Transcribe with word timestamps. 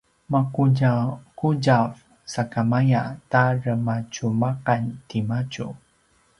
maqutjaqutjav 0.31 1.91
sakamaya 2.33 3.01
ta 3.31 3.43
rematjumaqan 3.63 4.83
timadju 5.07 5.67